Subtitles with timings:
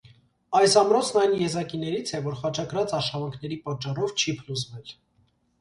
[0.59, 4.99] Այս ամրոցն այն եզակիներից է, որ խաչակրաց արշավանքների պատճառով չի փլուզվել։